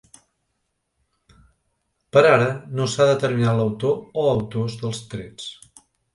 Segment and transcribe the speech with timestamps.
[2.17, 2.47] Per ara,
[2.81, 5.49] no s’ha determinat l’autor o autors dels trets.